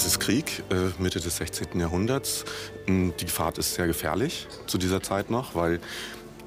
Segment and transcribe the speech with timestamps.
[0.00, 1.78] Es ist Krieg, äh, Mitte des 16.
[1.78, 2.46] Jahrhunderts.
[2.86, 5.78] Mm, die Fahrt ist sehr gefährlich zu dieser Zeit noch, weil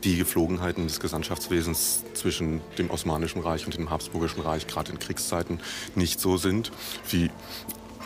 [0.04, 5.60] die Geflogenheiten des Gesandtschaftswesens zwischen dem Osmanischen Reich und dem Habsburgischen Reich gerade in Kriegszeiten
[5.94, 6.72] nicht so sind
[7.12, 7.30] wie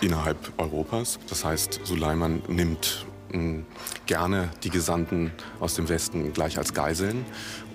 [0.01, 1.17] innerhalb Europas.
[1.29, 3.63] Das heißt, Suleiman nimmt mh,
[4.05, 7.25] gerne die Gesandten aus dem Westen gleich als Geiseln.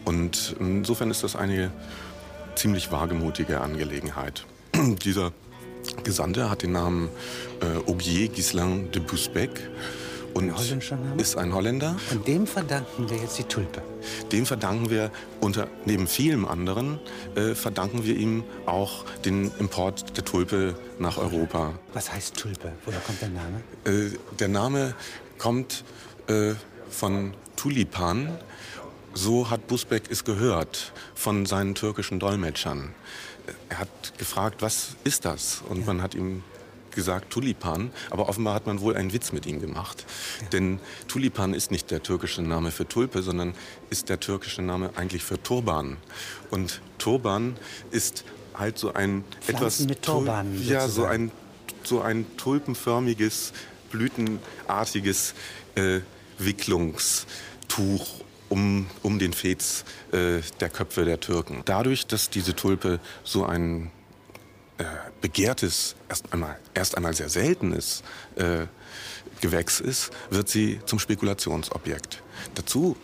[0.04, 1.73] Und insofern ist das eine
[2.54, 4.45] ziemlich wagemutige Angelegenheit.
[4.77, 5.32] Dieser
[6.04, 7.11] Gesandte hat den Namen
[7.61, 9.61] äh, Augier Ghislain de Busbecq
[10.34, 10.53] und
[11.18, 11.96] ist ein Holländer.
[12.11, 13.82] Und dem verdanken wir jetzt die Tulpe.
[14.31, 16.98] Dem verdanken wir unter neben vielem anderen
[17.34, 21.75] äh, verdanken wir ihm auch den Import der Tulpe nach Europa.
[21.93, 22.72] Was heißt Tulpe?
[22.84, 23.62] Woher kommt der Name?
[23.84, 24.95] Äh, der Name
[25.39, 25.84] kommt
[26.29, 26.54] äh,
[26.90, 28.39] von Tulipan.
[29.14, 32.95] So hat Busbeck es gehört von seinen türkischen Dolmetschern.
[33.69, 35.62] Er hat gefragt, was ist das?
[35.69, 35.87] Und ja.
[35.87, 36.42] man hat ihm
[36.91, 40.05] gesagt Tulipan, aber offenbar hat man wohl einen Witz mit ihm gemacht.
[40.43, 40.49] Ja.
[40.49, 43.55] Denn Tulipan ist nicht der türkische Name für Tulpe, sondern
[43.89, 45.97] ist der türkische Name eigentlich für Turban.
[46.51, 47.57] Und Turban
[47.91, 50.62] ist halt so ein Pflanzen etwas mit Turban.
[50.62, 51.33] Ja, so ein
[51.84, 53.53] so ein tulpenförmiges,
[53.91, 55.34] blütenartiges
[55.75, 56.01] äh,
[56.39, 58.06] Wicklungstuch
[58.53, 61.62] um, um den Fez äh, der Köpfe der Türken.
[61.64, 63.91] Dadurch, dass diese Tulpe so ein
[64.77, 64.84] äh,
[65.22, 68.03] begehrtes, erst einmal, erst einmal sehr seltenes
[68.36, 68.67] äh,
[69.41, 72.22] Gewächs ist, wird sie zum Spekulationsobjekt.
[72.55, 72.97] Dazu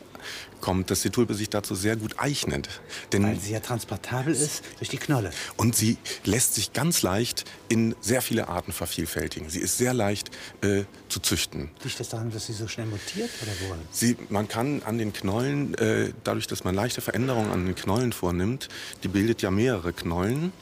[0.61, 2.69] kommt, dass die Tulpe sich dazu sehr gut eignet.
[3.13, 5.31] Denn Weil sie ja transportabel ist durch die Knolle.
[5.57, 9.51] Und sie lässt sich ganz leicht in sehr viele Arten vervielfältigen.
[9.51, 10.31] Sie ist sehr leicht
[10.63, 11.71] äh, zu züchten.
[11.85, 13.81] Liegt das daran, dass sie so schnell mutiert oder woran?
[13.91, 18.13] Sie, man kann an den Knollen, äh, dadurch, dass man leichte Veränderungen an den Knollen
[18.13, 18.69] vornimmt,
[19.03, 20.53] die bildet ja mehrere Knollen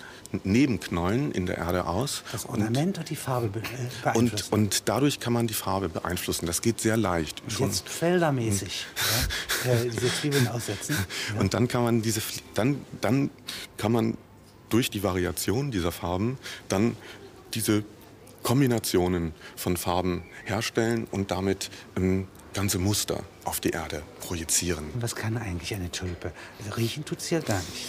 [0.44, 2.22] Nebenknollen in der Erde aus.
[2.32, 4.14] Das Ornament und, und die Farbe beeinflussen.
[4.16, 6.46] Und, und, dadurch kann man die Farbe beeinflussen.
[6.46, 7.42] Das geht sehr leicht.
[7.48, 7.68] Schon.
[7.68, 8.86] Jetzt feldermäßig
[9.64, 10.96] ja, äh, diese Zwiebeln aussetzen.
[11.34, 11.40] Ja.
[11.40, 12.20] Und dann kann man diese,
[12.54, 13.30] dann, dann
[13.76, 14.16] kann man
[14.68, 16.38] durch die Variation dieser Farben
[16.68, 16.96] dann
[17.54, 17.84] diese
[18.42, 24.90] Kombinationen von Farben herstellen und damit ähm, ganze Muster auf die Erde projizieren.
[24.94, 26.32] Und was kann eigentlich eine Tulpe?
[26.58, 27.86] Also riechen tut sie ja gar nicht.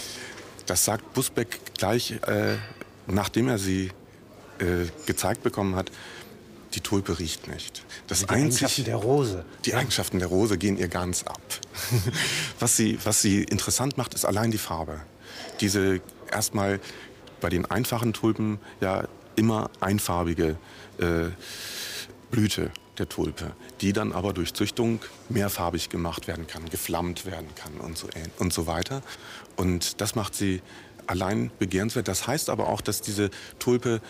[0.66, 2.56] Das sagt Busbeck gleich, äh,
[3.06, 3.92] nachdem er sie
[4.58, 5.90] äh, gezeigt bekommen hat.
[6.74, 7.82] Die Tulpe riecht nicht.
[8.06, 9.44] Das die einzig, Eigenschaften der Rose.
[9.64, 9.74] Die.
[9.74, 11.40] Eigenschaften der Rose gehen ihr ganz ab.
[12.58, 15.00] was, sie, was sie interessant macht, ist allein die Farbe.
[15.60, 16.80] Diese erstmal
[17.40, 20.58] bei den einfachen Tulpen ja immer einfarbige
[20.98, 21.28] äh,
[22.30, 27.74] Blüte der Tulpe, die dann aber durch Züchtung mehrfarbig gemacht werden kann, geflammt werden kann
[27.74, 28.08] und so,
[28.38, 29.02] und so weiter.
[29.56, 30.60] Und das macht sie
[31.06, 32.08] allein begehrenswert.
[32.08, 34.00] Das heißt aber auch, dass diese Tulpe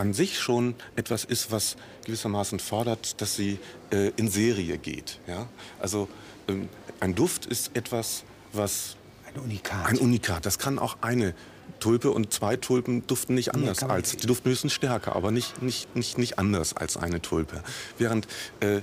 [0.00, 3.58] an sich schon etwas ist, was gewissermaßen fordert, dass sie
[3.92, 5.20] äh, in Serie geht.
[5.26, 5.46] Ja?
[5.78, 6.08] Also
[6.48, 8.24] ähm, ein Duft ist etwas,
[8.54, 8.96] was
[9.26, 9.86] ein Unikat.
[9.86, 10.46] Ein Unikat.
[10.46, 11.34] Das kann auch eine
[11.80, 14.16] Tulpe und zwei Tulpen duften nicht anders nee, als.
[14.16, 17.62] Die duften höchstens stärker, aber nicht, nicht, nicht, nicht anders als eine Tulpe.
[17.98, 18.26] Während
[18.60, 18.80] äh,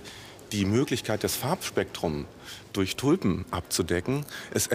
[0.52, 2.26] die Möglichkeit, das Farbspektrum
[2.74, 4.70] durch Tulpen abzudecken, es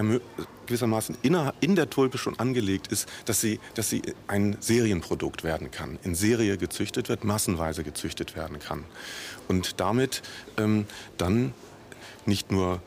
[0.67, 5.99] gewissermaßen in der Tulpe schon angelegt ist, dass sie, dass sie ein Serienprodukt werden kann,
[6.03, 8.85] in Serie gezüchtet wird, massenweise gezüchtet werden kann.
[9.49, 10.23] Und damit
[10.57, 10.87] ähm,
[11.19, 11.55] dann
[12.27, 12.81] nicht nur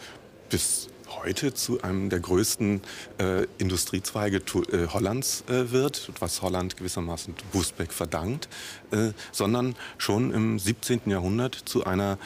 [0.49, 0.89] bis
[1.23, 2.81] heute zu einem der größten
[3.17, 8.47] äh, Industriezweige äh, Hollands äh, wird, was Holland gewissermaßen Busbeck verdankt,
[8.91, 11.01] äh, sondern schon im 17.
[11.05, 12.17] Jahrhundert zu einer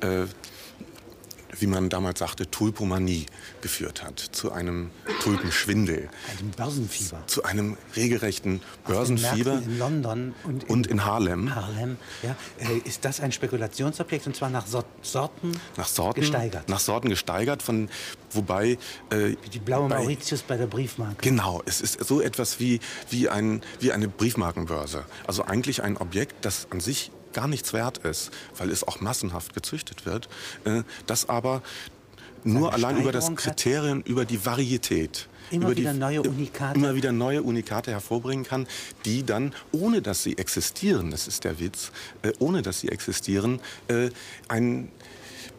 [0.00, 0.26] äh,
[1.58, 3.26] wie man damals sagte, Tulpomanie
[3.60, 4.90] geführt hat, zu einem
[5.22, 6.08] Tulpenschwindel.
[6.38, 7.22] Einem Börsenfieber.
[7.26, 9.62] Zu einem regelrechten Börsenfieber.
[9.64, 11.54] in London und in, und in Harlem.
[11.54, 12.36] Harlem, ja.
[12.58, 16.68] Äh, ist das ein Spekulationsobjekt und zwar nach Sorten, nach Sorten gesteigert?
[16.68, 17.88] Nach Sorten gesteigert, von,
[18.30, 18.78] wobei...
[19.10, 21.16] Äh, wie die blaue bei, Mauritius bei der Briefmarke.
[21.20, 22.80] Genau, es ist so etwas wie,
[23.10, 25.04] wie, ein, wie eine Briefmarkenbörse.
[25.26, 29.52] Also eigentlich ein Objekt, das an sich gar nichts wert ist, weil es auch massenhaft
[29.52, 30.28] gezüchtet wird,
[30.64, 31.62] äh, das aber
[32.44, 36.78] nur allein über das Kriterium, über die Varietät, immer über wieder die, neue Unikate.
[36.78, 38.66] immer wieder neue Unikate hervorbringen kann,
[39.04, 41.92] die dann, ohne dass sie existieren, das ist der Witz,
[42.22, 44.08] äh, ohne dass sie existieren, äh,
[44.48, 44.90] einen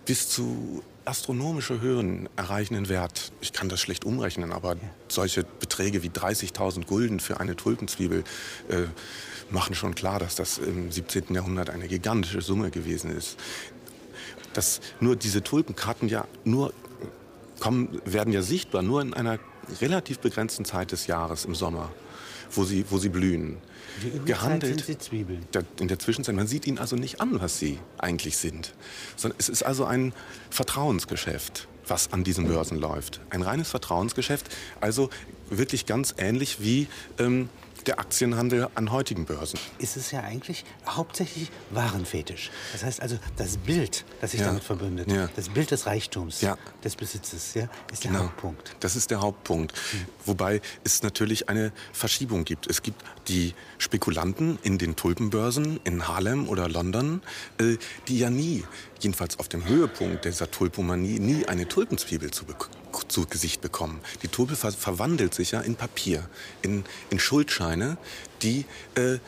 [0.07, 4.81] bis zu astronomische Höhen erreichenden Wert, ich kann das schlecht umrechnen, aber ja.
[5.09, 8.23] solche Beträge wie 30.000 Gulden für eine Tulpenzwiebel
[8.69, 8.83] äh,
[9.51, 11.33] machen schon klar, dass das im 17.
[11.33, 13.37] Jahrhundert eine gigantische Summe gewesen ist.
[14.53, 16.73] Dass nur diese Tulpenkarten ja nur
[17.59, 19.39] kommen, werden ja sichtbar, nur in einer
[19.81, 21.91] relativ begrenzten Zeit des Jahres im Sommer.
[22.51, 23.57] Wo sie, wo sie blühen.
[24.25, 24.85] Gehandelt.
[25.79, 28.73] In der Zwischenzeit, man sieht ihnen also nicht an, was sie eigentlich sind.
[29.15, 30.13] Sondern es ist also ein
[30.51, 33.21] Vertrauensgeschäft, was an diesen Börsen läuft.
[33.31, 35.09] Ein reines Vertrauensgeschäft, also
[35.49, 37.49] wirklich ganz ähnlich wie ähm,
[37.87, 39.59] der Aktienhandel an heutigen Börsen.
[39.79, 42.51] Ist es ja eigentlich hauptsächlich Warenfetisch.
[42.73, 44.47] Das heißt also, das Bild, das sich Ja.
[44.47, 45.29] damit verbindet, Ja.
[45.35, 46.57] das Bild des Reichtums, Ja.
[46.83, 48.23] des Besitzes, ja, ist der Genau.
[48.25, 48.75] Hauptpunkt.
[48.79, 49.73] Das ist der Hauptpunkt.
[50.25, 52.67] Wobei es natürlich eine Verschiebung gibt.
[52.67, 57.21] Es gibt die Spekulanten in den Tulpenbörsen in Harlem oder London,
[57.59, 58.63] äh, die ja nie,
[58.99, 62.45] jedenfalls auf dem Höhepunkt dieser Tulpomanie, nie eine Tulpenzwiebel zu,
[63.03, 64.01] zu Gesicht bekommen.
[64.21, 66.29] Die Tulpe ver verwandelt sich ja in Papier,
[66.61, 67.97] in, in Schuldscheine,
[68.41, 68.65] die
[68.95, 69.19] äh,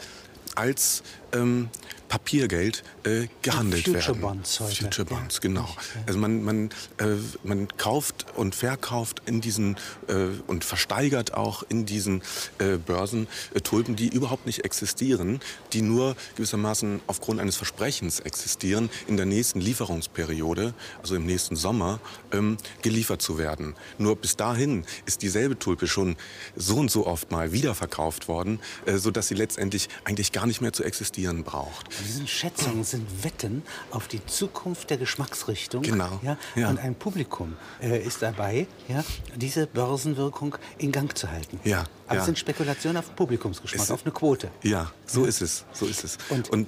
[0.55, 1.69] als ähm,
[2.09, 4.21] Papiergeld äh, gehandelt Future werden.
[4.21, 4.75] Bonds heute.
[4.75, 5.15] Future Ja.
[5.15, 5.69] Bonds, genau.
[6.07, 9.77] Also man, man, äh, man kauft und verkauft in diesen
[10.07, 12.23] äh, und versteigert auch in diesen
[12.57, 15.39] äh, Börsen äh, Tulpen, die überhaupt nicht existieren,
[15.71, 21.99] die nur gewissermaßen aufgrund eines Versprechens existieren, in der nächsten Lieferungsperiode, also im nächsten Sommer,
[22.31, 23.75] ähm, geliefert zu werden.
[23.99, 26.15] Nur bis dahin ist dieselbe Tulpe schon
[26.55, 30.73] so und so oft mal wiederverkauft worden, äh, sodass sie letztendlich eigentlich gar nicht mehr
[30.73, 31.87] zu existieren braucht.
[31.89, 35.81] Das sind Schätzungen, sind Wetten auf die Zukunft der Geschmacksrichtung.
[35.83, 36.19] Genau.
[36.23, 36.69] Ja, Ja.
[36.69, 39.03] Und ein Publikum äh, ist dabei, ja,
[39.35, 41.59] diese Börsenwirkung in Gang zu halten.
[41.63, 42.19] Ja, Aber ja.
[42.21, 44.49] es sind Spekulationen auf Publikumsgeschmack, Es- auf eine Quote.
[44.63, 46.17] Ja, so ist es, so ist es.
[46.29, 46.67] Und- und,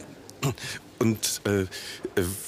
[1.01, 1.67] und äh, äh,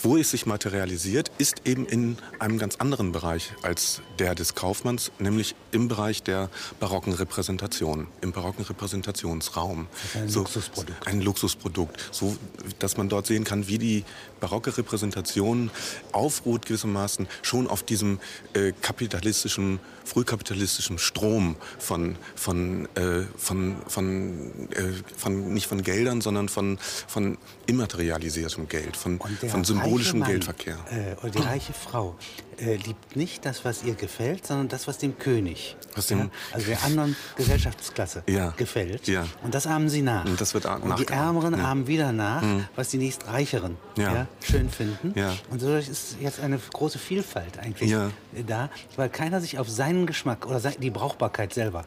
[0.04, 5.12] wo es sich materialisiert, ist eben in einem ganz anderen Bereich als der des Kaufmanns,
[5.18, 9.88] nämlich im Bereich der barocken Repräsentation, im barocken Repräsentationsraum.
[10.14, 11.08] ein Luxusprodukt.
[11.08, 12.38] Ein Luxusprodukt, so
[12.78, 14.06] dass man dort sehen kann, wie die
[14.40, 15.72] barocke Repräsentation
[16.12, 18.20] aufruht gewissermaßen schon auf diesem
[18.54, 26.50] äh, kapitalistischen, frühkapitalistischen Strom von, von, äh, von, von, äh, von, nicht von Geldern, sondern
[26.50, 26.78] von,
[27.08, 30.78] von immaterialisiertem Geld, von, Und der von symbolischem Mann, Geldverkehr.
[30.92, 32.16] Äh, oder die reiche Frau
[32.57, 36.30] äh, liebt nicht das, was ihr gefällt, sondern das, was dem König, Was dem- ja,
[36.51, 39.07] also der anderen Gesellschaftsklasse Ja, gefällt.
[39.07, 39.25] ja.
[39.44, 40.25] Und das ahmen sie nach.
[40.25, 41.60] Und das wird Und die Ärmeren ja.
[41.60, 41.66] Mhm.
[41.66, 42.44] ahmen wieder nach,
[42.75, 44.13] was die nächstreicheren Ja.
[44.13, 45.13] ja, schön finden.
[45.18, 45.34] Ja.
[45.50, 48.12] Und so ist jetzt eine große Vielfalt eigentlich Ja.
[48.48, 51.86] da, weil keiner sich auf seinen Geschmack oder die Brauchbarkeit selber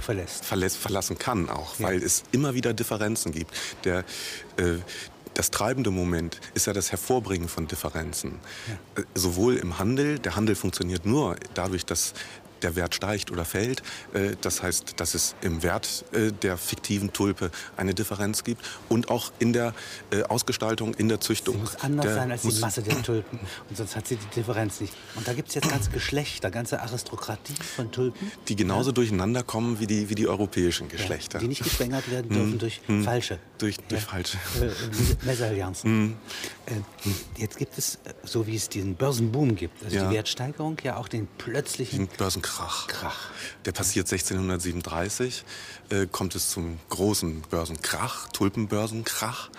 [0.00, 0.44] verlässt.
[0.44, 3.52] verlässt, verlassen kann auch, weil es immer wieder Differenzen gibt.
[3.84, 4.00] Der,
[4.56, 4.78] äh,
[5.34, 8.40] das treibende Moment ist ja das Hervorbringen von Differenzen.
[8.96, 12.14] Äh, sowohl im Handel, der Handel funktioniert nur dadurch, dass
[12.62, 13.82] der Wert steigt oder fällt.
[14.12, 19.10] Äh, Das heißt, dass es im Wert äh, der fiktiven Tulpe eine Differenz gibt und
[19.10, 19.74] auch in der
[20.10, 21.54] äh, Ausgestaltung, in der Züchtung.
[21.56, 23.38] Sie muss anders der sein als die Masse der Tulpen.
[23.68, 24.92] Und sonst hat sie die Differenz nicht.
[25.14, 28.30] Und da gibt es jetzt ganze Geschlechter, ganze Aristokratie von Tulpen.
[28.48, 31.38] die genauso durcheinander kommen wie die, wie die europäischen Geschlechter.
[31.38, 33.38] Die nicht geschwängert werden dürfen durch falsche.
[33.58, 34.38] Durch- durch falsche.
[34.60, 34.70] Äh, äh,
[35.26, 36.16] Mesallianzen.
[36.66, 36.72] Äh,
[37.40, 40.08] jetzt gibt es, so wie es diesen Börsenboom gibt, also Ja.
[40.08, 42.08] die Wertsteigerung, ja auch den plötzlichen Den
[42.44, 42.86] Börsenkrach.
[42.86, 43.30] Krach.
[43.64, 45.44] Der passiert 1637,
[45.90, 49.50] äh, kommt es zum großen Börsenkrach, Tulpenbörsenkrach,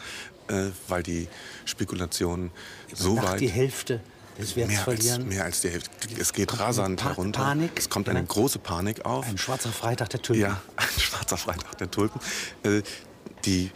[0.48, 1.28] äh, weil die
[1.66, 2.52] Spekulationen
[2.94, 3.42] so weit...
[3.42, 4.02] die Hälfte
[4.38, 5.28] des Werts Mehr als, verlieren.
[5.28, 5.92] mehr als die Hälfte.
[6.20, 7.42] Es geht Kommt rasant herunter.
[7.42, 8.26] Panik, es kommt eine ja.
[8.26, 9.26] große Panik auf.
[9.26, 10.42] Ein schwarzer Freitag der Tulpen.
[10.42, 12.22] Ja, ein schwarzer Freitag der Tulpen.
[12.64, 12.82] Äh,
[13.46, 13.72] Die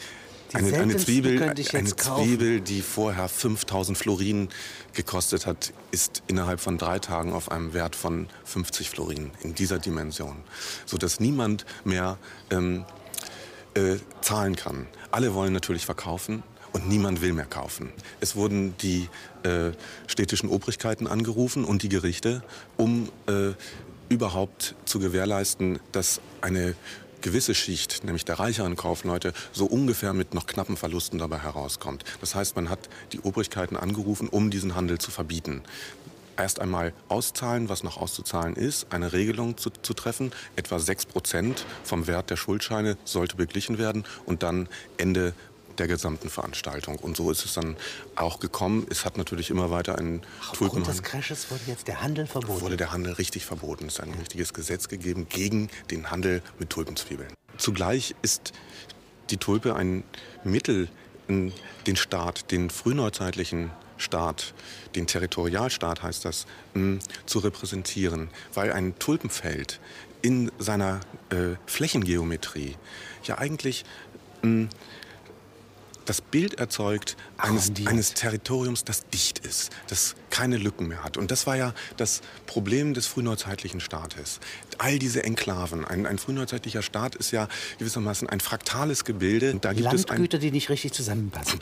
[0.53, 1.95] eine, eine, Zwiebel, eine.
[1.95, 4.49] Zwiebel, die vorher 5000 Florin
[4.93, 9.79] gekostet hat, ist innerhalb von drei Tagen auf einem Wert von 50 Florin in dieser
[9.79, 10.37] Dimension.
[10.85, 12.17] Sodass niemand mehr
[12.51, 12.85] ähm,
[13.73, 14.87] äh, zahlen kann.
[15.11, 17.91] Alle wollen natürlich verkaufen und niemand will mehr kaufen.
[18.19, 19.09] Es wurden die
[19.43, 19.71] äh,
[20.07, 22.43] städtischen Obrigkeiten angerufen und die Gerichte,
[22.77, 23.53] um äh,
[24.09, 26.75] überhaupt zu gewährleisten, dass eine
[27.21, 32.03] gewisse Schicht, nämlich der reicheren Kaufleute, so ungefähr mit noch knappen Verlusten dabei herauskommt.
[32.21, 35.63] Das heißt, man hat die Obrigkeiten angerufen, um diesen Handel zu verbieten
[36.39, 40.31] erst einmal auszahlen, was noch auszuzahlen ist, eine Regelung zu, zu treffen.
[40.55, 45.33] Etwa 6 Prozent vom Wert der Schuldscheine sollte beglichen werden und dann Ende
[45.79, 46.97] der gesamten Veranstaltung.
[46.97, 47.75] Und so ist es dann
[48.15, 48.85] auch gekommen.
[48.89, 50.21] Es hat natürlich immer weiter einen
[50.51, 51.01] Aufgrund des Tulpenhandel.
[51.03, 52.61] Crashes wurde jetzt der Handel verboten.
[52.61, 53.87] Wurde der Handel richtig verboten.
[53.87, 57.33] Es ist ein richtiges Gesetz gegeben gegen den Handel mit Tulpenzwiebeln.
[57.57, 58.53] Zugleich ist
[59.29, 60.03] die Tulpe ein
[60.43, 60.89] Mittel,
[61.27, 64.53] den Staat, den frühneuzeitlichen Staat,
[64.95, 69.79] den Territorialstaat heißt das, mh, zu repräsentieren, weil ein Tulpenfeld
[70.21, 72.75] in seiner äh, Flächengeometrie
[73.25, 73.85] ja eigentlich
[74.41, 74.69] mh,
[76.09, 81.17] das Bild erzeugt eines, eines Territoriums, das dicht ist, das keine Lücken mehr hat.
[81.17, 84.39] Und das war ja das Problem des frühneuzeitlichen Staates.
[84.79, 85.85] All diese Enklaven.
[85.85, 87.47] Ein, ein frühneuzeitlicher Staat ist ja
[87.77, 89.53] gewissermaßen ein fraktales Gebilde.
[89.61, 91.59] Da gibt Landgüter, es ein, die nicht richtig zusammenpassen.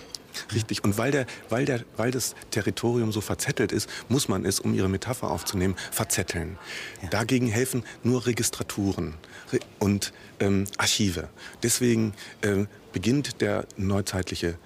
[0.53, 0.83] Richtig.
[0.83, 4.73] Und weil, der, weil, der, weil das Territorium so verzettelt ist, muss man es, um
[4.73, 6.57] Ihre Metapher aufzunehmen, verzetteln.
[7.01, 7.09] Ja.
[7.09, 9.15] Dagegen helfen nur Registraturen
[9.79, 11.29] und ähm, Archive.
[11.63, 14.57] Deswegen äh, beginnt der neuzeitliche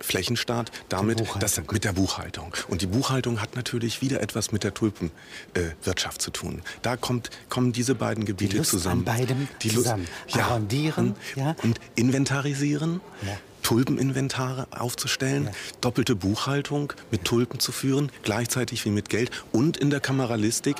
[0.00, 2.54] Flächenstaat damit dass, mit der Buchhaltung.
[2.68, 6.62] Und die Buchhaltung hat natürlich wieder etwas mit der Tulpenwirtschaft äh, zu tun.
[6.82, 9.00] Da kommt, kommen diese beiden Gebiete die Lust zusammen.
[9.00, 10.06] An beidem die zusammen.
[10.24, 11.56] Lust, ja, Arrondieren ja.
[11.62, 13.00] und inventarisieren.
[13.26, 13.38] Ja.
[13.68, 15.50] Tulpeninventare aufzustellen, ja.
[15.82, 20.76] doppelte Buchhaltung mit Tulpen zu führen, gleichzeitig wie mit Geld und in der Kameralistik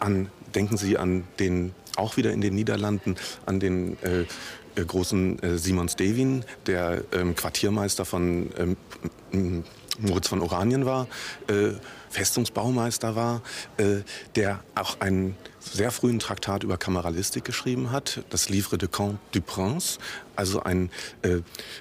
[0.00, 3.14] an, denken Sie an den, auch wieder in den Niederlanden,
[3.46, 4.22] an den äh,
[4.74, 8.50] äh großen äh, Simon Stevin, der ähm, Quartiermeister von
[9.30, 9.64] ähm,
[10.00, 11.06] Moritz von Oranien war,
[11.46, 11.74] äh,
[12.12, 13.42] Festungsbaumeister war,
[13.78, 14.02] äh,
[14.36, 19.40] der auch einen sehr frühen Traktat über Kameralistik geschrieben hat, das Livre de Camp du
[19.40, 19.98] Prince,
[20.34, 20.90] also ein,
[21.22, 21.40] äh,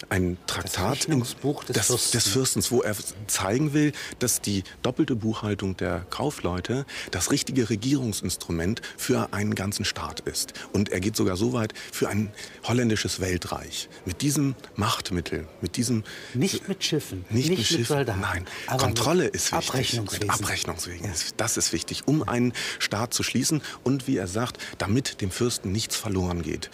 [0.10, 2.12] ein Traktat das des, des, Fürsten.
[2.12, 2.96] des Fürstens, wo er
[3.28, 10.20] zeigen will, dass die doppelte Buchhaltung der Kaufleute das richtige Regierungsinstrument für einen ganzen Staat
[10.22, 10.54] ist.
[10.74, 12.32] Und er geht sogar so weit für ein
[12.64, 13.90] holländisches Weltreich.
[14.06, 16.04] Mit diesem Machtmittel, mit diesem...
[16.34, 18.22] Nicht mit Schiffen, nicht, nicht mit Schiffen, Soldaten.
[18.22, 18.46] Nein,
[18.78, 20.02] Kontrolle ist wichtig.
[20.22, 21.08] Mit Abrechnungswegen.
[21.08, 21.14] Ja.
[21.38, 25.72] Das ist wichtig, um einen Staat zu schließen und, wie er sagt, damit dem Fürsten
[25.72, 26.70] nichts verloren geht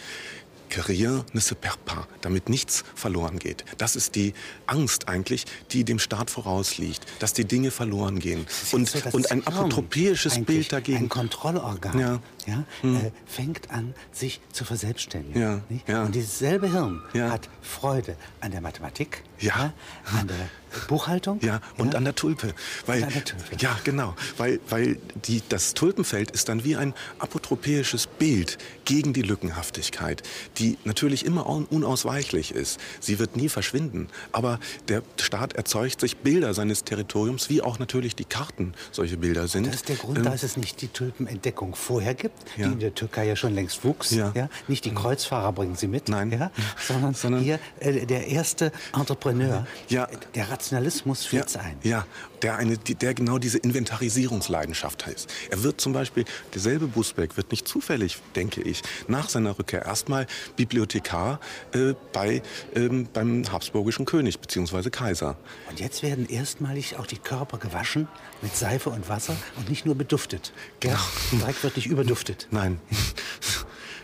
[0.70, 3.64] que rien ne se perd pas, damit nichts verloren geht.
[3.78, 4.34] Das ist die
[4.66, 8.46] Angst eigentlich, die dem Staat vorausliegt, dass die Dinge verloren gehen.
[8.72, 11.06] Und, so, und ein apotropäisches Bild dagegen.
[11.06, 12.20] Ein Kontrollorgan ja.
[12.48, 12.96] Ja, hm.
[12.96, 15.42] äh, fängt an, sich zu verselbstständigen.
[15.42, 15.62] Ja.
[15.86, 16.04] Ja.
[16.04, 19.74] Und dieses selbe Hirn hat Freude an der Mathematik, ja.
[20.18, 20.50] an der
[20.88, 21.40] Buchhaltung.
[21.42, 22.54] Ja, und an der Tulpe.
[22.86, 23.56] Weil, an der Tulpe.
[23.60, 24.16] Ja, genau.
[24.38, 30.24] Weil, weil die, das Tulpenfeld ist dann wie ein apotropäisches Bild gegen die Lückenhaftigkeit,
[30.58, 32.80] die natürlich immer unausweichlich ist.
[33.00, 34.10] Sie wird nie verschwinden.
[34.32, 39.48] Aber der Staat erzeugt sich Bilder seines Territoriums, wie auch natürlich die Karten solche Bilder
[39.48, 39.68] sind.
[39.68, 42.37] Das ist der Grund, ähm, dass es nicht die Tulpenentdeckung vorher gibt.
[42.56, 44.12] Die in der Türkei ja schon längst wuchs.
[44.12, 44.34] Ja.
[44.68, 46.32] Nicht die Kreuzfahrer bringen sie mit, Nein.
[46.32, 46.52] Ja,
[46.88, 50.08] sondern, sondern hier äh, der erste Entrepreneur, ja.
[50.36, 51.78] der Rationalismus führt ja, ein.
[51.84, 52.06] Ja,
[52.42, 55.32] der, eine, der genau diese Inventarisierungsleidenschaft heißt.
[55.50, 60.28] Er wird zum Beispiel, derselbe Busbeck wird nicht zufällig, denke ich, nach seiner Rückkehr erstmal
[60.56, 61.40] Bibliothekar
[61.74, 62.42] äh, bei,
[62.76, 64.90] ähm, beim habsburgischen König bzw.
[64.90, 65.38] Kaiser.
[65.70, 68.08] Und jetzt werden erstmalig auch die Körper gewaschen
[68.42, 70.54] mit Seife und Wasser und nicht nur beduftet.
[70.80, 70.98] Genau.
[71.42, 72.48] Dreck wird nicht überduftet.
[72.52, 72.80] Nein.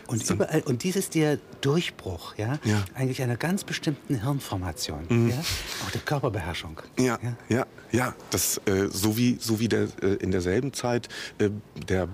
[0.06, 2.84] Und überall, und dies ist der Durchbruch, ja, ja.
[2.94, 5.30] eigentlich einer ganz bestimmten Hirnformation, mhm.
[5.30, 5.42] ja,
[5.86, 6.80] auch der Körperbeherrschung.
[6.98, 11.08] Ja, ja, ja, ja das, äh, so wie, so wie der, äh, in derselben Zeit
[11.38, 11.50] äh,
[11.88, 12.08] der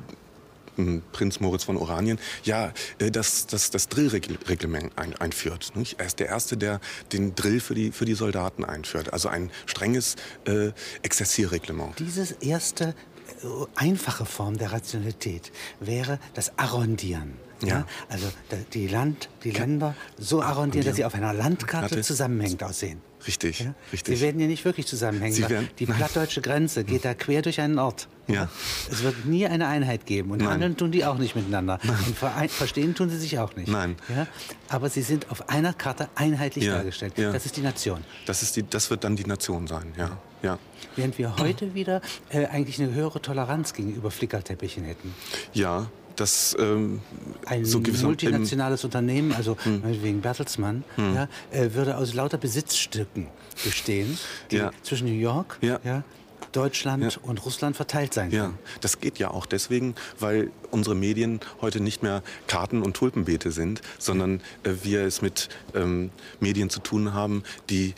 [0.77, 5.73] hm, Prinz Moritz von Oranien, ja, äh, das, das, das Drillreglement ein, einführt.
[5.75, 5.99] Nicht?
[5.99, 6.81] Er ist der Erste, der
[7.13, 9.13] den Drill für die, für die Soldaten einführt.
[9.13, 10.17] Also ein strenges
[10.47, 10.71] äh,
[11.03, 11.99] Exerzierreglement.
[11.99, 12.95] Dieses erste
[13.43, 17.35] äh, einfache Form der Rationalität wäre das Arrondieren.
[17.63, 17.69] Ja.
[17.69, 17.87] ja.
[18.09, 18.27] Also
[18.73, 23.01] die, Land, die Länder so arrondieren, dass sie auf einer Landkarte zusammenhängend aussehen.
[23.27, 23.75] Richtig, ja?
[23.93, 24.17] richtig.
[24.17, 25.49] Sie werden ja nicht wirklich zusammenhängen.
[25.49, 28.09] Werden, die plattdeutsche Grenze geht da quer durch einen Ort.
[28.29, 28.49] Ja.
[28.91, 30.31] Es wird nie eine Einheit geben.
[30.31, 30.51] Und Nein.
[30.51, 31.79] handeln tun die auch nicht miteinander.
[31.83, 31.97] Nein.
[32.07, 33.69] Und verstehen tun sie sich auch nicht.
[33.69, 33.97] Nein.
[34.09, 34.27] Ja?
[34.69, 36.77] Aber sie sind auf einer Karte einheitlich ja.
[36.77, 37.19] dargestellt.
[37.19, 37.33] Ja.
[37.33, 38.05] Das ist die Nation.
[38.27, 40.19] Das, ist die, das wird dann die Nation sein, ja.
[40.43, 40.59] ja.
[40.97, 42.01] Während wir heute wieder
[42.31, 45.15] äh, eigentlich eine höhere Toleranz gegenüber Flickerteppichen hätten.
[45.53, 45.89] Ja,
[46.21, 47.01] das ähm,
[47.47, 49.83] ein so multinationales Unternehmen, also hm.
[50.03, 51.15] wegen Bertelsmann, hm.
[51.15, 53.29] ja, äh, würde aus lauter Besitzstücken
[53.65, 54.19] bestehen,
[54.51, 54.71] die ja.
[54.83, 55.81] zwischen New York, ja.
[55.85, 56.05] ja
[56.53, 57.21] Deutschland ja.
[57.23, 58.53] und Russland verteilt sein können.
[58.53, 63.53] Ja, das geht ja auch deswegen, weil unsere Medien heute nicht mehr Karten und Tulpenbeete
[63.53, 66.11] sind, sondern äh, wir es mit ähm,
[66.41, 67.95] Medien zu tun haben, die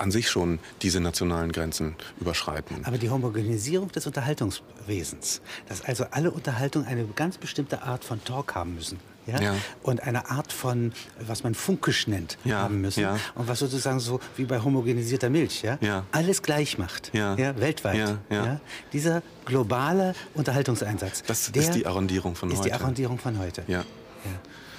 [0.00, 2.84] an sich schon diese nationalen Grenzen überschreiten.
[2.84, 8.54] Aber die Homogenisierung des Unterhaltungswesens, dass also alle Unterhaltungen eine ganz bestimmte Art von Talk
[8.54, 8.98] haben müssen.
[9.26, 9.40] Ja?
[9.40, 9.54] ja?
[9.82, 12.58] Und eine Art von, was man funkisch nennt, ja.
[12.58, 13.00] haben müssen.
[13.00, 13.18] Ja.
[13.34, 15.78] Und was sozusagen so wie bei homogenisierter Milch, ja?
[15.80, 16.04] ja.
[16.12, 17.36] alles gleich macht, ja.
[17.36, 18.18] weltweit.
[18.30, 18.60] Ja.
[18.92, 21.22] Dieser globale Unterhaltungseinsatz.
[21.26, 22.68] Das ist die Arrondierung von ist heute.
[22.68, 23.64] Ist die Arrondierung von heute.
[23.66, 23.84] Ja.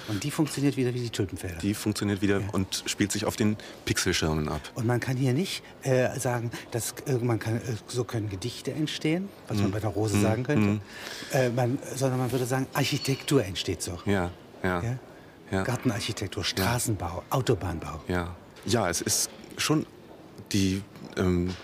[0.08, 1.58] Und die funktioniert wieder wie die Tulpenfelder.
[1.58, 2.48] Die funktioniert wieder ja.
[2.52, 4.60] und spielt sich auf den Pixelschirmen ab.
[4.74, 8.72] Und man kann hier nicht äh, sagen, dass äh, man kann, äh, so können Gedichte
[8.72, 9.62] entstehen, was mm.
[9.62, 10.22] man bei der Rose mm.
[10.22, 11.54] sagen könnte, mm.
[11.54, 13.98] man, sondern man würde sagen, Architektur entsteht so.
[14.06, 14.30] Ja,
[14.62, 14.82] ja.
[14.82, 14.98] ja?
[15.50, 15.62] ja?
[15.62, 18.00] Gartenarchitektur, Straßenbau, Autobahnbau.
[18.08, 18.34] Ja.
[18.64, 19.86] Ja, es ist schon
[20.52, 20.82] die
[21.16, 21.54] ähm,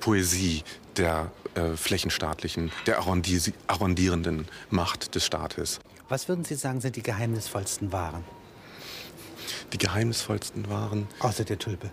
[0.00, 0.62] Poesie
[0.96, 5.80] der äh, flächenstaatlichen, der arrondierenden Macht des Staates.
[6.08, 8.24] Was würden Sie sagen, sind die geheimnisvollsten Waren?
[9.72, 11.08] Die geheimnisvollsten Waren.
[11.18, 11.90] Außer der Tulpe.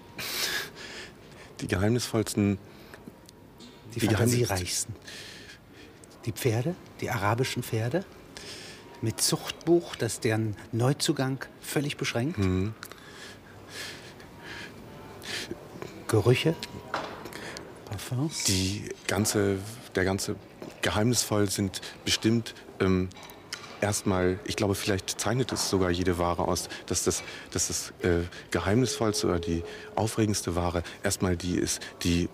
[1.62, 2.60] Die geheimnisvollsten.
[3.96, 4.96] Die, die fantasiereichsten.
[6.26, 8.06] Die Pferde, die arabischen Pferde
[9.02, 12.38] mit Zuchtbuch, das deren Neuzugang völlig beschränkt.
[12.38, 12.74] Mhm.
[16.08, 16.56] Gerüche,
[17.86, 18.44] Parfums.
[18.46, 19.58] Die ganze,
[19.96, 20.36] der ganze
[20.82, 23.10] geheimnisvoll sind bestimmt ähm,
[23.84, 27.22] erstmal, ich glaube, vielleicht zeichnet es sogar jede Ware aus, dass das,
[27.52, 29.62] dass das äh, geheimnisvollste oder die
[29.96, 32.30] aufregendste Ware erstmal die ist, die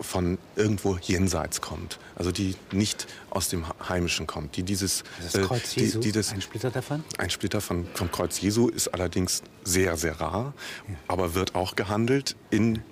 [0.00, 2.00] von irgendwo jenseits kommt.
[2.16, 4.56] Also die nicht aus dem Heimischen kommt.
[4.56, 7.04] Die dieses, das äh, Kreuz Jesu, die, die das, ein Splitter davon?
[7.18, 10.54] Ein Splitter von, vom Kreuz Jesu ist allerdings sehr, sehr rar,
[10.88, 10.94] ja.
[11.06, 12.82] aber wird auch gehandelt in,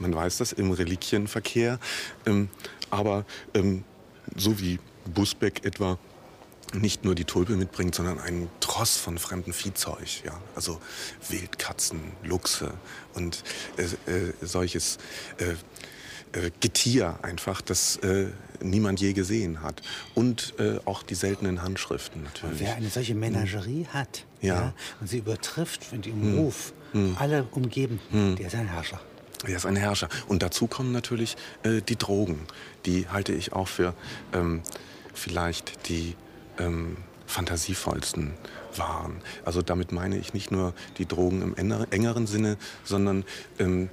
[0.00, 1.78] man weiß das, im Reliquienverkehr.
[2.26, 2.50] Ähm,
[2.90, 3.24] aber
[3.54, 3.84] ähm,
[4.36, 4.80] so wie
[5.14, 5.96] Busbeck etwa
[6.74, 10.24] nicht nur die Tulpe mitbringt, sondern einen Tross von fremdem Viehzeug.
[10.24, 10.40] Ja?
[10.54, 10.80] Also
[11.28, 12.72] Wildkatzen, Luchse
[13.14, 13.42] und
[13.76, 14.98] äh, äh, solches
[15.38, 15.54] äh,
[16.32, 18.26] äh, Getier einfach, das äh,
[18.60, 19.82] niemand je gesehen hat.
[20.14, 22.60] Und äh, auch die seltenen Handschriften natürlich.
[22.60, 23.94] Und wer eine solche Menagerie hm.
[23.94, 24.54] hat ja.
[24.54, 24.74] ja.
[25.00, 26.38] und sie übertrifft und im hm.
[26.38, 27.16] Ruf hm.
[27.18, 28.36] alle umgeben, hm.
[28.36, 29.00] der ist ein Herrscher.
[29.44, 30.08] Er ist ein Herrscher.
[30.26, 32.40] Und dazu kommen natürlich die Drogen.
[32.86, 33.94] Die halte ich auch für
[34.32, 34.62] ähm,
[35.14, 36.16] vielleicht die
[36.58, 36.96] ähm,
[37.26, 38.32] fantasievollsten
[38.76, 39.20] waren.
[39.44, 41.54] Also damit meine ich nicht nur die Drogen im
[41.90, 43.24] engeren Sinne, sondern
[43.58, 43.90] ähm,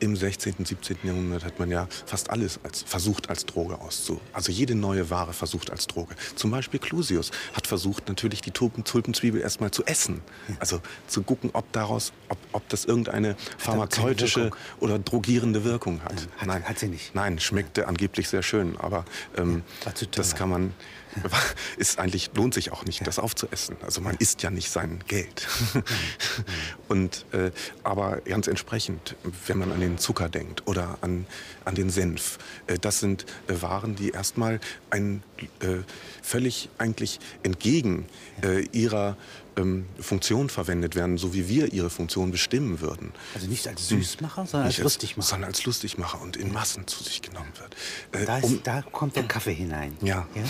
[0.00, 0.98] im 16., 17.
[1.04, 4.20] Jahrhundert hat man ja fast alles als, versucht als Droge auszu.
[4.32, 6.14] Also jede neue Ware versucht als Droge.
[6.34, 10.20] Zum Beispiel Clusius hat versucht natürlich die Tulpen, Tulpenzwiebel erstmal zu essen.
[10.58, 16.20] Also zu gucken, ob daraus, ob, ob das irgendeine pharmazeutische oder drogierende Wirkung hat.
[16.20, 16.48] Ja, hat.
[16.48, 17.14] Nein, hat sie nicht.
[17.14, 19.04] Nein, schmeckte angeblich sehr schön, aber
[19.36, 19.62] ähm,
[20.10, 20.74] das kann man
[21.76, 23.04] ist eigentlich, lohnt sich auch nicht, ja.
[23.04, 23.76] das aufzuessen.
[23.82, 25.46] Also man isst ja nicht sein Geld.
[26.88, 27.50] Und, äh,
[27.82, 29.16] aber ganz entsprechend,
[29.46, 31.26] wenn man an den Zucker denkt oder an,
[31.64, 35.22] an den Senf, äh, das sind äh, Waren, die erstmal ein,
[35.60, 35.82] äh,
[36.22, 38.06] völlig eigentlich entgegen
[38.42, 39.16] äh, ihrer
[39.56, 43.12] ähm, Funktion verwendet werden, so wie wir ihre Funktion bestimmen würden.
[43.34, 45.28] Also nicht als Süßmacher, sondern nicht als Lustigmacher.
[45.28, 47.74] Sondern als Lustigmacher und in Massen zu sich genommen wird.
[48.22, 49.96] Äh, da, ist, um, da, kommt der Kaffee hinein.
[50.02, 50.26] Ja.
[50.34, 50.42] ja?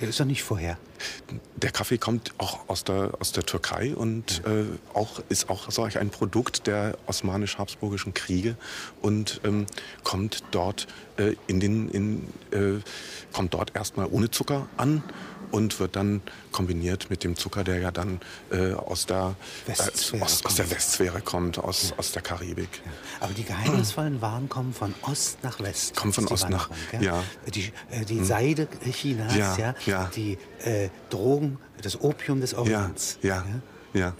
[0.00, 0.78] Der ist doch nicht vorher.
[1.56, 5.98] Der Kaffee kommt auch aus der, aus der Türkei und äh, auch, ist auch solch
[5.98, 8.56] ein Produkt der osmanisch-habsburgischen Kriege
[9.02, 9.66] und ähm,
[10.04, 10.86] kommt dort
[11.16, 12.80] äh, in den in, äh,
[13.32, 15.02] kommt dort erstmal ohne Zucker an
[15.50, 19.34] und wird dann kombiniert mit dem Zucker, der ja dann äh, aus, der,
[19.66, 19.72] äh,
[20.20, 21.98] aus, aus, der Westsphäre kommt, aus, ja.
[21.98, 22.68] aus der Karibik.
[22.84, 22.92] Ja.
[23.20, 25.96] Aber die geheimnisvollen Waren kommen von Ost nach West.
[25.96, 27.22] Kommen von Ost nach, ja.
[27.54, 28.20] Die, äh, die.
[28.24, 30.10] Seide Chinas, ja, ja.
[30.14, 33.18] die äh, Drogen, das Opium des Orients.
[33.22, 33.44] ja.
[33.92, 34.14] Ja.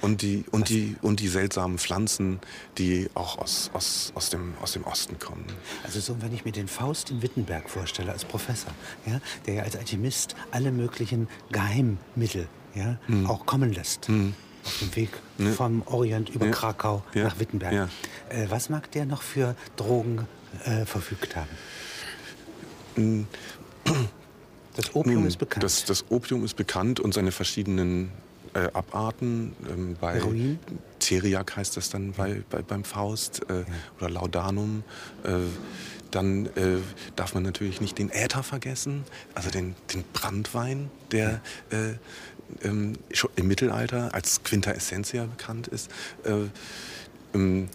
[0.00, 2.38] Und die, und, die, und die seltsamen Pflanzen,
[2.78, 5.44] die auch aus, aus, aus, dem, aus dem Osten kommen.
[5.82, 8.72] Also so, wenn ich mir den Faust in Wittenberg vorstelle als Professor,
[9.06, 13.26] ja, der ja als Alchemist alle möglichen Geheimmittel ja, mhm.
[13.26, 14.08] auch kommen lässt.
[14.08, 14.34] Mhm.
[14.64, 15.50] Auf dem Weg ja.
[15.52, 16.52] vom Orient über ja.
[16.52, 17.24] Krakau ja.
[17.24, 17.88] nach Wittenberg.
[18.28, 20.26] Äh, was mag der noch für Drogen
[20.64, 21.48] äh, verfügt haben?
[24.78, 25.64] Das Opium Nun, ist bekannt.
[25.64, 28.12] Das, das Opium ist bekannt und seine verschiedenen
[28.54, 29.56] äh, Abarten.
[29.68, 30.60] Ähm, bei Heroin?
[31.00, 33.64] Teriak heißt das dann bei, bei beim Faust äh, ja.
[33.98, 34.84] oder Laudanum.
[35.24, 35.30] Äh,
[36.12, 36.78] dann äh,
[37.16, 39.02] darf man natürlich nicht den Äther vergessen,
[39.34, 41.94] also den, den Brandwein, der äh,
[42.62, 45.90] ähm, schon im Mittelalter als Quinta Essentia bekannt ist.
[46.22, 46.44] Äh,
[47.34, 47.68] ähm,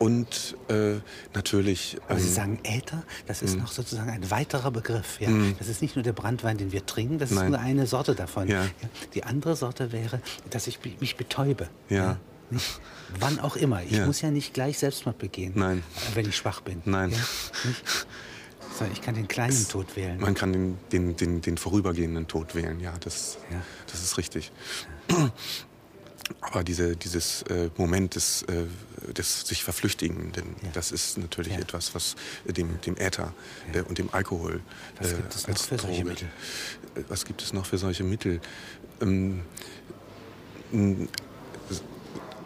[0.00, 0.94] und äh,
[1.34, 1.98] natürlich.
[2.08, 3.60] Aber Sie ähm, sagen Äther, das ist hm.
[3.60, 5.20] noch sozusagen ein weiterer Begriff.
[5.20, 5.28] Ja?
[5.28, 5.56] Mm.
[5.58, 7.44] Das ist nicht nur der Brandwein, den wir trinken, das Nein.
[7.44, 8.48] ist nur eine Sorte davon.
[8.48, 8.64] Ja.
[8.64, 8.70] Ja?
[9.12, 11.68] Die andere Sorte wäre, dass ich mich betäube.
[11.90, 12.16] Ja.
[12.48, 12.80] Nicht?
[13.18, 13.82] Wann auch immer.
[13.82, 15.82] Ich muss ja nicht gleich Selbstmord begehen, Nein.
[16.14, 16.80] wenn ich schwach bin.
[16.86, 17.12] Nein.
[18.78, 20.18] Sondern ich kann den kleinen es, Tod wählen.
[20.18, 23.36] Man kann den, den, den, den vorübergehenden Tod wählen, ja, das,
[23.86, 24.50] das ist richtig.
[26.40, 30.70] Aber diese, dieses äh, Moment des, äh, des sich Verflüchtigenden, ja.
[30.72, 31.60] das ist natürlich ja.
[31.60, 33.34] etwas, was dem, dem Äther
[33.72, 33.80] ja.
[33.80, 34.60] äh, und dem Alkohol
[34.98, 36.28] was gibt es noch für Droge, solche Mittel?
[36.94, 38.40] Äh, was gibt es noch für solche Mittel?
[39.00, 39.42] Ähm,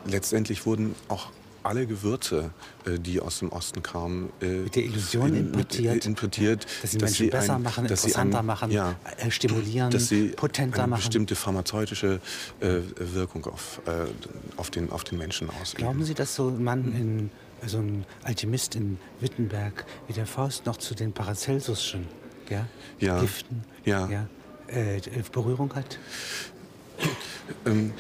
[0.07, 1.31] letztendlich wurden auch
[1.65, 2.51] alle Gewürze,
[2.87, 7.11] äh, die aus dem Osten kamen, äh, mit der Illusion importiert, importiert dass sie dass
[7.11, 10.85] Menschen sie besser ein, machen, dass interessanter ein, machen, ja, äh, stimulieren, dass sie potenter
[10.85, 11.01] eine machen.
[11.01, 12.21] bestimmte pharmazeutische
[12.61, 14.07] äh, Wirkung auf, äh,
[14.57, 15.83] auf, den, auf den Menschen ausüben.
[15.83, 17.31] Glauben Sie, dass so ein Mann in
[17.67, 22.07] so ein Alchemist in Wittenberg wie der Faust noch zu den Paracelsusschen
[22.51, 22.67] ja,
[23.01, 23.65] ja, Giften.
[23.85, 24.09] Ja,
[24.67, 25.01] äh,
[25.33, 25.99] Berührung hat?
[27.67, 27.93] Ähm,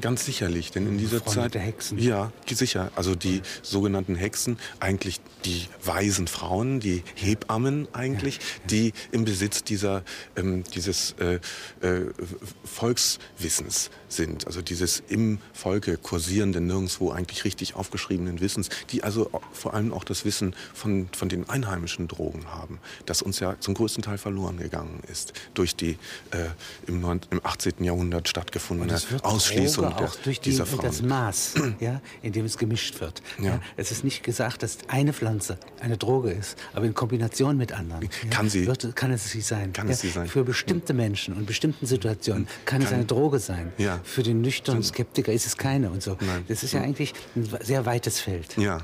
[0.00, 1.54] Ganz sicherlich, denn in dieser Zeit.
[1.54, 1.98] Hexen.
[1.98, 2.90] Ja, sicher.
[2.94, 8.66] Also die sogenannten Hexen, eigentlich die weisen Frauen, die Hebammen eigentlich, ja, ja.
[8.68, 10.02] die im Besitz dieser,
[10.36, 11.40] ähm, dieses äh,
[11.80, 12.06] äh,
[12.64, 14.46] Volkswissens sind.
[14.46, 20.04] Also dieses im Volke kursierenden, nirgendwo eigentlich richtig aufgeschriebenen Wissens, die also vor allem auch
[20.04, 24.58] das Wissen von, von den einheimischen Drogen haben, das uns ja zum größten Teil verloren
[24.58, 25.98] gegangen ist durch die
[26.30, 26.48] äh,
[26.86, 27.84] im, 9, im 18.
[27.84, 33.22] Jahrhundert stattgefundene Ausschließung Droge auch durch die, das Maß, ja, in dem es gemischt wird.
[33.38, 33.44] Ja.
[33.44, 33.60] ja.
[33.76, 38.08] Es ist nicht gesagt, dass eine Pflanze eine Droge ist, aber in Kombination mit anderen
[38.30, 39.72] kann, sie, wird, kann es sie sein.
[39.72, 40.28] Kann es sie sein.
[40.28, 43.72] Für bestimmte Menschen und bestimmten Situationen kann, kann es eine Droge sein.
[43.78, 44.00] Ja.
[44.04, 46.16] Für den nüchternen Skeptiker ist es keine und so.
[46.20, 46.44] Nein.
[46.48, 48.56] Das ist ja eigentlich ein sehr weites Feld.
[48.56, 48.80] Ja.